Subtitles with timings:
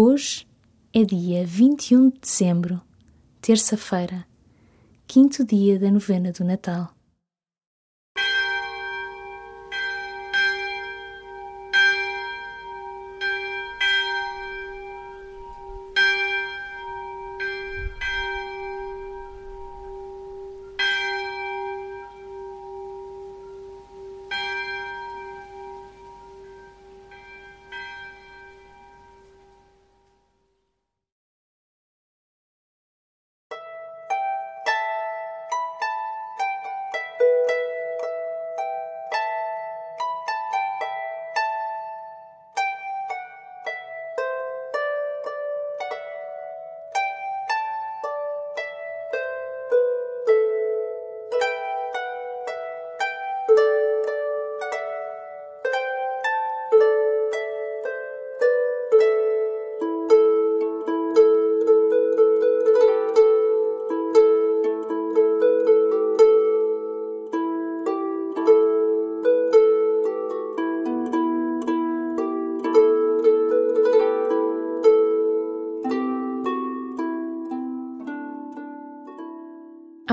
[0.00, 0.46] Hoje
[0.94, 2.80] é dia 21 de dezembro,
[3.40, 4.24] terça-feira,
[5.08, 6.94] quinto dia da novena do Natal.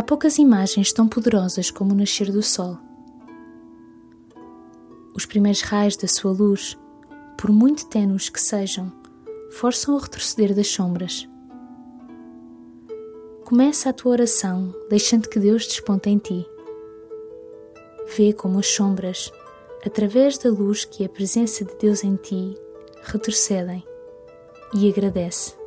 [0.06, 2.78] Poucas imagens tão poderosas como o nascer do sol.
[5.16, 6.78] Os primeiros raios da sua luz,
[7.38, 8.92] por muito tenues que sejam,
[9.52, 11.28] forçam o retroceder das sombras.
[13.46, 16.46] Começa a tua oração deixando que Deus desponte em ti.
[18.16, 19.32] Vê como as sombras,
[19.86, 22.56] através da luz que é a presença de Deus em ti,
[23.04, 23.84] retrocedem
[24.74, 25.65] e agradece.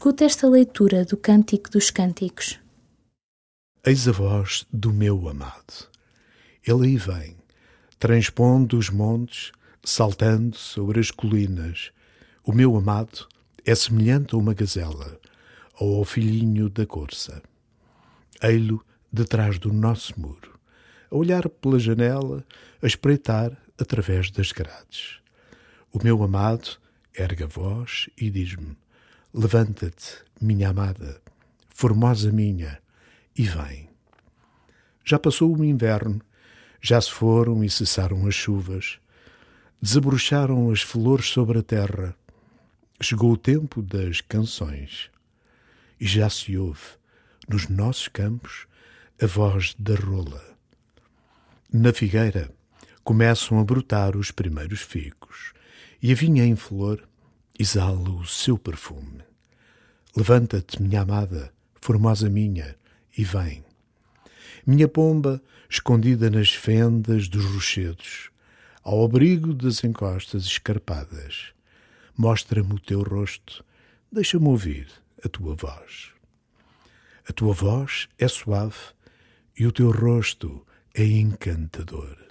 [0.00, 2.58] Escuta esta leitura do Cântico dos Cânticos.
[3.84, 5.90] Eis a voz do meu amado.
[6.66, 7.36] Ele aí vem,
[7.98, 9.52] transpondo os montes,
[9.84, 11.92] saltando sobre as colinas.
[12.42, 13.28] O meu amado
[13.62, 15.20] é semelhante a uma gazela,
[15.78, 17.42] ou ao filhinho da corça.
[18.42, 18.82] Ei-lo
[19.12, 20.58] detrás do nosso muro,
[21.10, 22.42] a olhar pela janela,
[22.82, 25.18] a espreitar através das grades.
[25.92, 26.78] O meu amado
[27.14, 28.78] ergue a voz e diz-me:
[29.32, 31.22] Levanta-te, minha amada,
[31.68, 32.80] formosa minha,
[33.38, 33.88] e vem.
[35.04, 36.20] Já passou o inverno,
[36.80, 38.98] já se foram e cessaram as chuvas,
[39.80, 42.12] desabrocharam as flores sobre a terra,
[43.00, 45.12] chegou o tempo das canções,
[46.00, 46.98] e já se ouve,
[47.48, 48.66] nos nossos campos,
[49.22, 50.42] a voz da rola.
[51.72, 52.50] Na figueira
[53.04, 55.52] começam a brotar os primeiros figos,
[56.02, 57.08] e a vinha em flor
[57.60, 59.22] exala o seu perfume.
[60.16, 62.74] Levanta-te, minha amada, formosa minha,
[63.18, 63.62] e vem.
[64.66, 68.30] Minha pomba, escondida nas fendas dos rochedos,
[68.82, 71.52] ao abrigo das encostas escarpadas,
[72.16, 73.62] mostra-me o teu rosto,
[74.10, 74.88] deixa-me ouvir
[75.22, 76.12] a tua voz.
[77.28, 78.94] A tua voz é suave
[79.54, 82.29] e o teu rosto é encantador.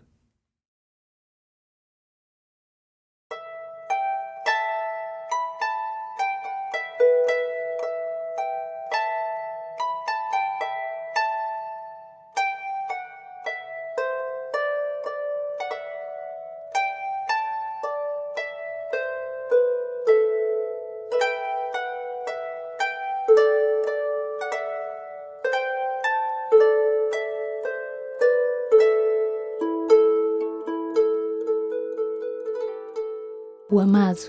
[33.80, 34.20] O amado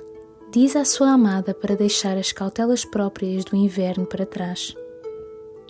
[0.53, 4.77] diz à sua amada para deixar as cautelas próprias do inverno para trás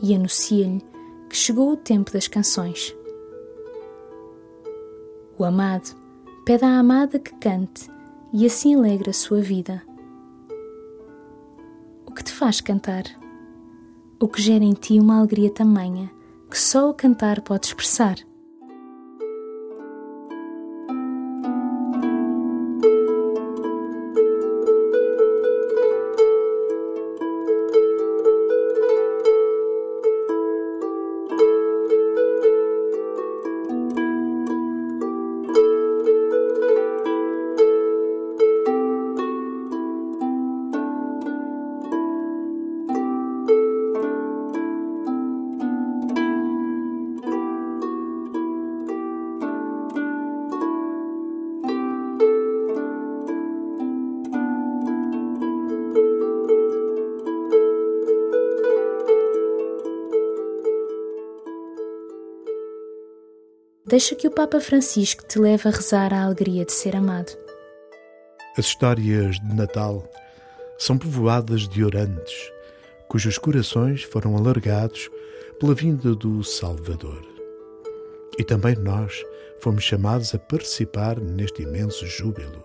[0.03, 0.85] e anuncia-lhe
[1.31, 2.95] que chegou o tempo das canções.
[5.39, 5.97] O amado
[6.45, 7.89] pede à amada que cante
[8.35, 9.83] e assim alegra a sua vida.
[12.05, 13.05] O que te faz cantar?
[14.21, 16.13] O que gera em ti uma alegria tamanha
[16.51, 18.19] que só o cantar pode expressar?
[63.91, 67.37] Deixa que o Papa Francisco te leve a rezar a alegria de ser amado.
[68.57, 70.09] As histórias de Natal
[70.79, 72.53] são povoadas de orantes,
[73.09, 75.11] cujos corações foram alargados
[75.59, 77.21] pela vinda do Salvador.
[78.39, 79.25] E também nós
[79.59, 82.65] fomos chamados a participar neste imenso júbilo.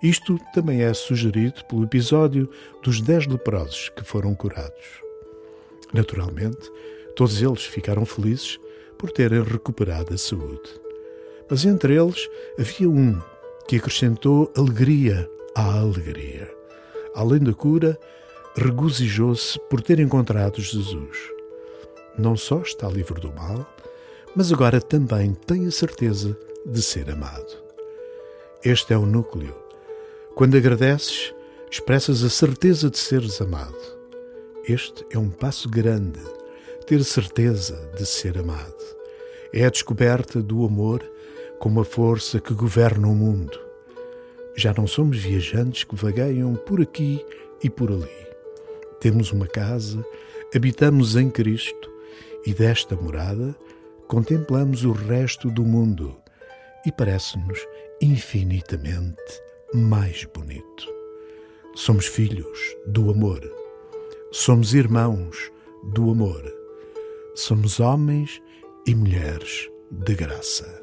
[0.00, 2.48] Isto também é sugerido pelo episódio
[2.80, 5.02] dos dez leprosos que foram curados.
[5.92, 6.70] Naturalmente,
[7.16, 8.56] todos eles ficaram felizes
[9.02, 10.80] por terem recuperado a saúde.
[11.50, 13.20] Mas entre eles havia um
[13.66, 16.48] que acrescentou alegria à alegria.
[17.12, 17.98] Além da cura,
[18.54, 21.18] regozijou-se por ter encontrado Jesus.
[22.16, 23.66] Não só está livre do mal,
[24.36, 27.60] mas agora também tem a certeza de ser amado.
[28.64, 29.56] Este é o núcleo.
[30.36, 31.34] Quando agradeces,
[31.68, 33.98] expressas a certeza de seres amado.
[34.68, 36.20] Este é um passo grande
[36.86, 38.81] ter certeza de ser amado.
[39.52, 41.02] É a descoberta do amor
[41.58, 43.58] como a força que governa o mundo.
[44.56, 47.24] Já não somos viajantes que vagueiam por aqui
[47.62, 48.08] e por ali.
[49.00, 50.04] Temos uma casa,
[50.54, 51.90] habitamos em Cristo
[52.46, 53.54] e desta morada
[54.08, 56.16] contemplamos o resto do mundo
[56.84, 57.66] e parece-nos
[58.00, 59.42] infinitamente
[59.74, 60.86] mais bonito.
[61.74, 63.40] Somos filhos do amor.
[64.30, 65.50] Somos irmãos
[65.84, 66.62] do amor
[67.34, 68.42] somos homens
[68.86, 70.82] e mulheres de graça.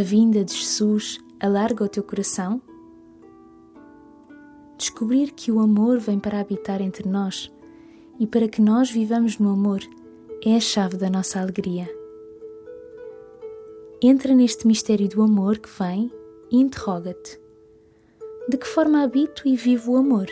[0.00, 2.62] A vinda de Jesus alarga o teu coração?
[4.78, 7.52] Descobrir que o amor vem para habitar entre nós
[8.18, 9.80] e para que nós vivamos no amor
[10.42, 11.86] é a chave da nossa alegria.
[14.00, 16.10] Entra neste mistério do amor que vem
[16.50, 17.38] e interroga-te:
[18.48, 20.28] de que forma habito e vivo o amor?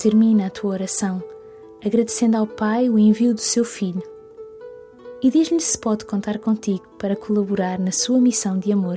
[0.00, 1.22] Termina a tua oração
[1.84, 4.02] agradecendo ao Pai o envio do seu Filho
[5.22, 8.96] e diz-lhe se pode contar contigo para colaborar na sua missão de amor.